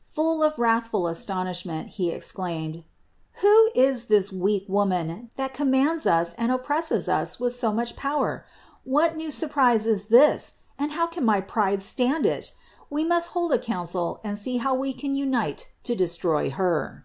[0.00, 2.84] Full of wrathful astonishment, he exclaimed:
[3.42, 7.38] "Who is this weak Woman, that commands us and op THE INCARNATION 255 presses us
[7.38, 8.46] with so much power?
[8.84, 12.54] What new surprise is this, and how can my pride stand it?
[12.88, 17.04] We must hold a council and see how we can unite to destroy Her."